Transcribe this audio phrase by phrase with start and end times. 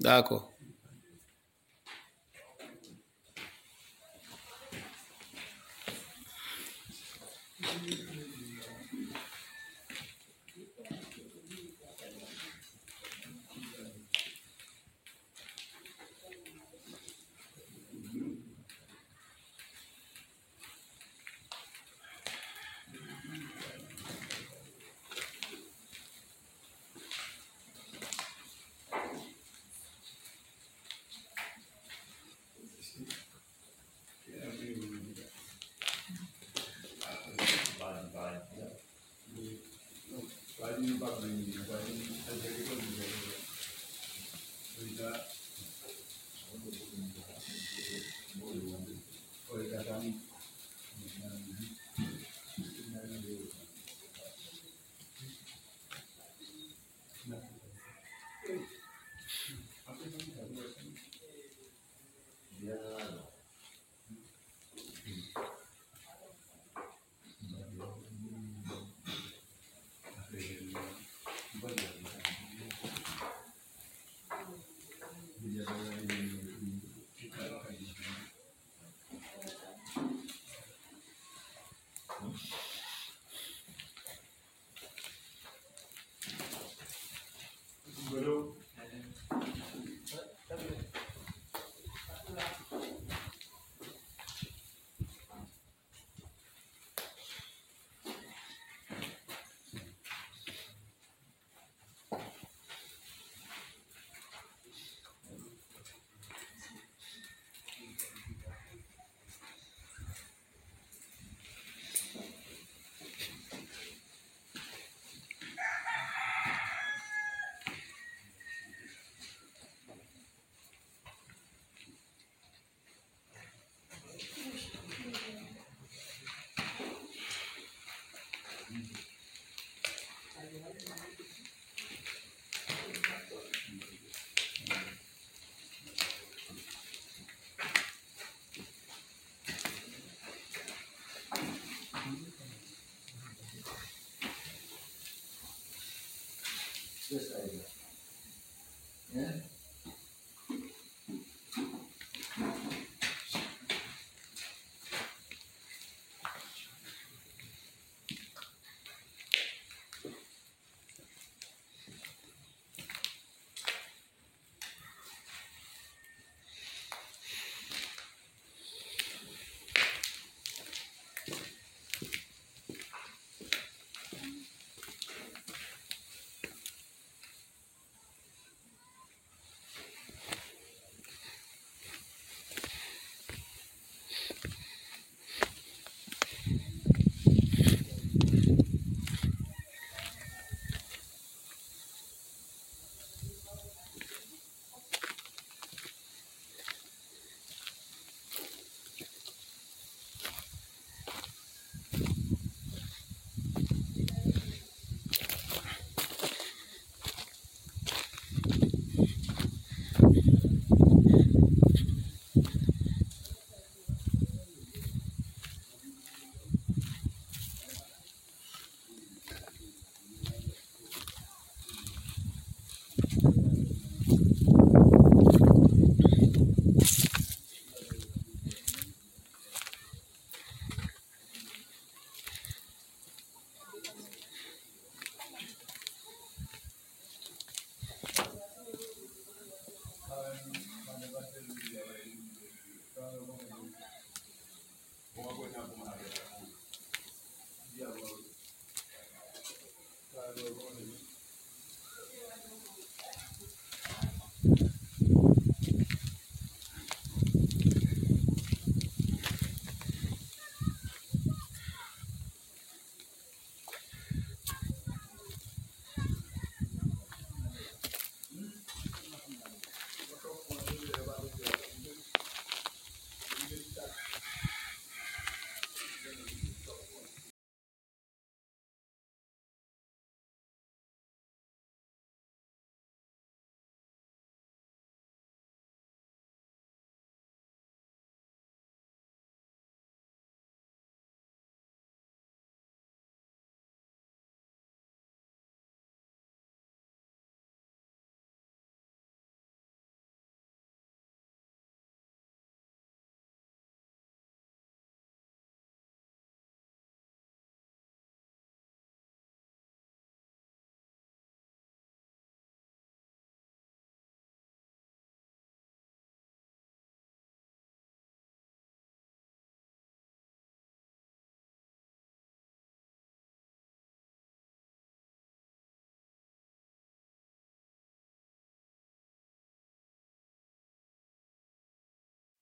[0.00, 0.10] Né?
[0.10, 0.53] de.
[40.74, 41.54] Pwede niyo ba bring this?
[41.70, 43.14] Pwede niyo ba bring this?
[44.74, 45.43] Pwede niyo?
[75.54, 76.33] 你说的。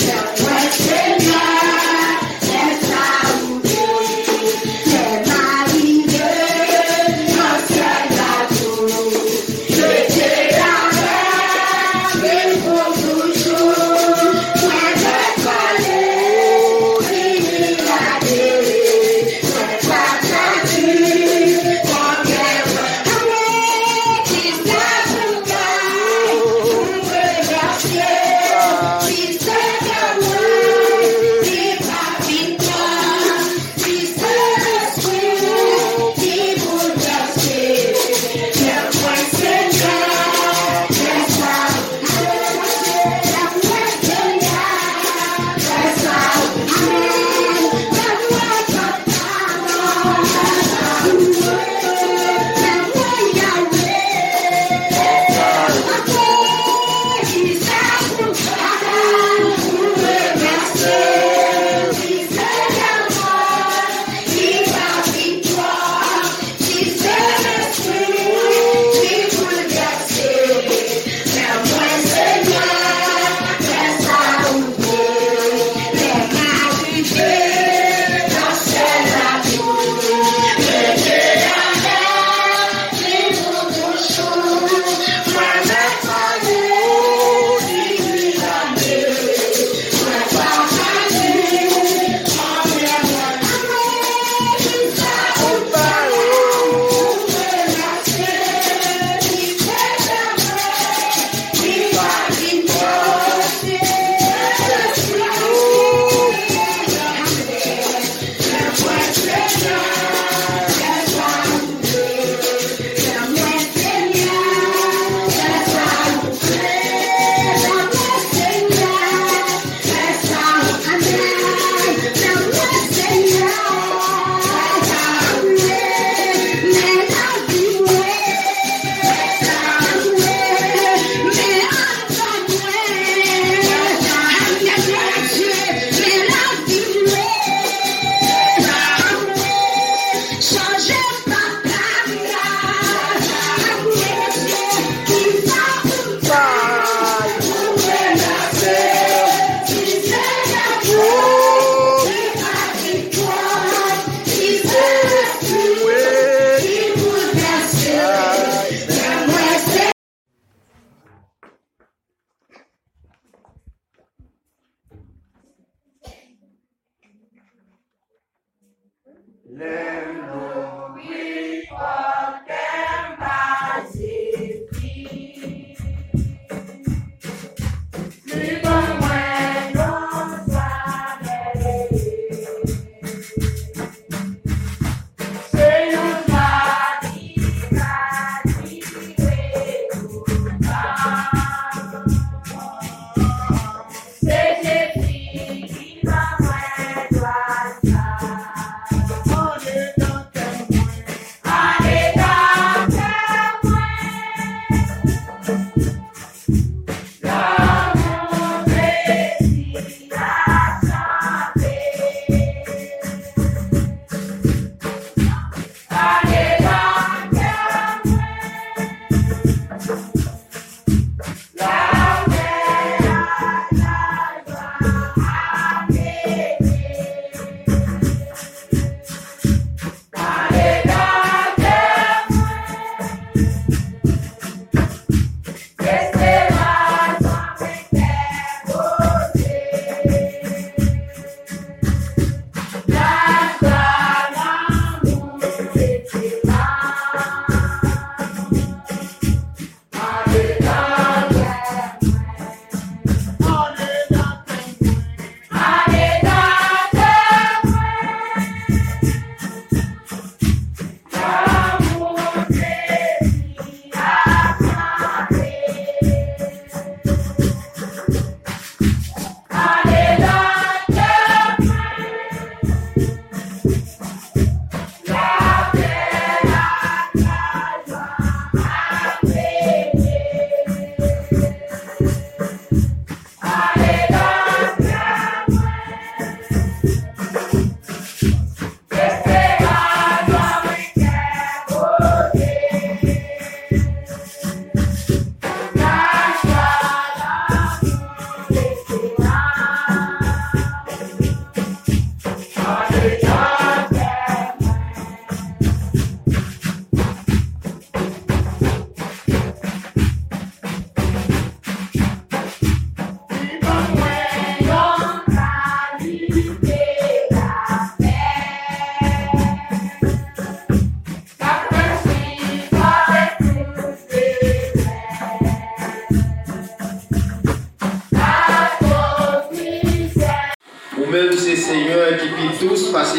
[0.00, 0.47] Yeah.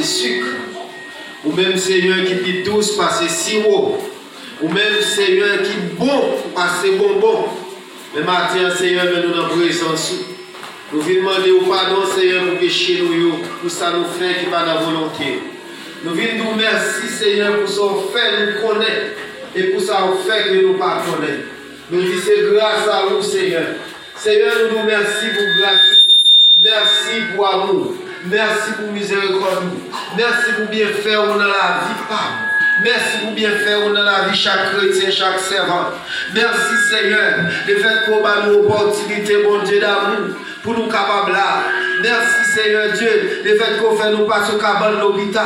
[0.04, 0.48] Sucre.
[1.46, 3.98] Ou même Seigneur qui pit tous passer sirop.
[4.62, 7.46] Ou même Seigneur qui bon passer bonbon.
[8.16, 10.14] Mais matin, Seigneur, nous dans présence.
[10.92, 14.66] Nous venons demander au pardon, Seigneur, pour pécher nous, pour ça nous fait qui pas
[14.66, 15.40] la volonté.
[16.04, 19.16] Nous venons nous merci, Seigneur, pour ça fait nous connaître
[19.56, 21.04] et pour ça fait que nous pas.
[21.92, 23.68] Nous disons grâce à vous, Seigneur.
[24.16, 25.82] Seigneur, nous nous merci pour grâce.
[26.58, 27.94] Merci pour amour.
[28.26, 29.64] Merci pour miséricorde.
[30.18, 32.16] Merci pour bien faire dans la vie.
[32.84, 35.86] Merci pour bien faire dans la vie chaque chrétien, chaque servant.
[36.34, 41.64] Merci Seigneur de fait qu'on a une opportunité, mon Dieu d'amour, pour nous capables là.
[42.02, 45.46] Merci Seigneur Dieu de fait qu'on fait nous passer au cabane de l'hôpital.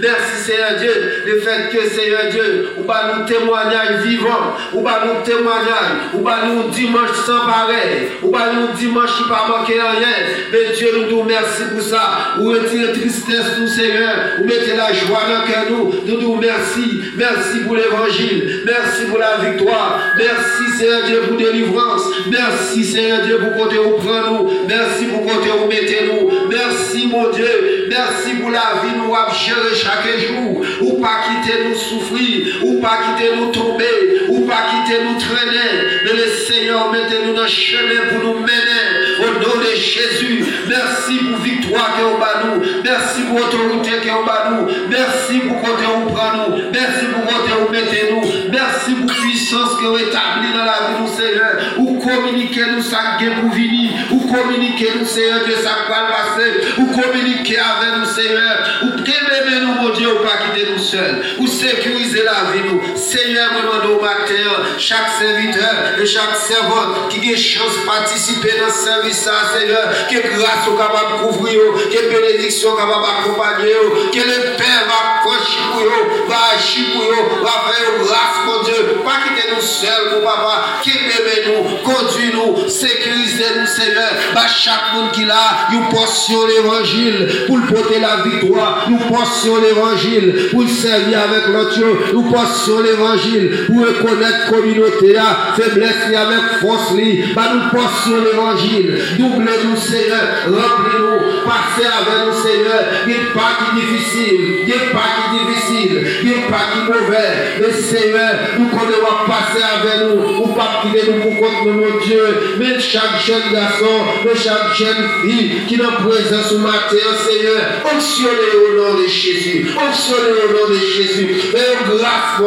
[0.00, 5.02] Merci Seigneur Dieu, le fait que Seigneur Dieu, ou pas nous témoignage vivant, ou pas
[5.04, 9.74] nous témoignage, ou pas nous dimanche sans pareil, ou pas nous dimanche qui pas manquer
[9.74, 10.08] rien.
[10.52, 12.36] Mais Dieu nous dit merci pour ça.
[12.40, 15.92] Ou retirez tristesse nous Seigneur, ou mettez la joie dans le cœur nous.
[16.06, 17.00] Nous disons merci.
[17.16, 18.62] Merci pour l'évangile.
[18.64, 20.00] Merci pour la victoire.
[20.16, 22.02] Merci Seigneur Dieu pour délivrance.
[22.30, 24.50] Merci Seigneur Dieu pour côté où prend nous.
[24.66, 26.48] Merci pour côté où mettez nous.
[26.48, 27.88] Merci mon Dieu.
[27.88, 32.80] Merci pour la vie nous à gérer chaque jour, ou pas quitter nous souffrir, ou
[32.80, 36.00] pas quitter nous tomber, ou pas quitter nous traîner.
[36.04, 38.82] Mais le Seigneur, mettez-nous dans le chemin pour nous mener.
[39.20, 42.82] Au nom de Jésus, merci pour victoire que vous nous.
[42.84, 44.88] Merci pour autorité que vous nous.
[44.90, 46.56] Merci pour côté vous prend nous.
[46.72, 48.50] Merci pour côté vous mettez nous.
[48.50, 49.10] Merci pour
[49.50, 51.74] puissance que vous établit dans la vie nous, Seigneur.
[51.78, 53.90] Ou communiquer nous ça qui pour venir.
[54.12, 56.60] Ou communiquer nous, Seigneur, de ça va passer.
[56.78, 58.58] Ou communiquer avec nous, Seigneur.
[58.82, 61.22] Ou aimer nous, mon Dieu, ou pas quitter nous seuls.
[61.38, 62.96] Ou sécuriser la vie nous.
[62.96, 64.32] Seigneur, nous au matin,
[64.78, 69.28] chaque serviteur et chaque servante qui a chance de participer dans ce service,
[69.58, 73.74] Seigneur, que grâce soit capable de couvrir, que bénédiction capable d'accompagner,
[74.12, 78.62] que le Père va franchir pour eux, va agir pour eux, va faire grâce, mon
[78.62, 79.00] Dieu.
[79.04, 84.10] Pas nous seuls, mon papa, qui nous, conduit nous, sécuriser nous, Seigneur.
[84.34, 90.48] Bah, chaque monde qui a une portion l'évangile pour porter la victoire, nous portion l'évangile
[90.50, 95.16] pour servir avec l'autre, nous portion l'évangile pour reconnaître communauté,
[95.56, 96.94] faiblesse avec force,
[97.34, 103.58] bah, nous portion l'évangile, double-nous, Seigneur, remplis-nous, passez avec nous, Seigneur, il n'y a pas
[103.58, 107.72] qui difficile, il n'y a pas qui difficile, il n'y a pas qui mauvais, mais
[107.72, 108.90] Seigneur, nous connaissons
[109.30, 113.94] passer avec nous, ou pas quitter nous pour contre mon Dieu, mais chaque jeune garçon,
[114.24, 116.96] mais chaque jeune fille qui en présence au matin,
[117.28, 122.40] Seigneur, fonctionnez au nom de Jésus, fonctionnez au nom de Jésus, et grâce,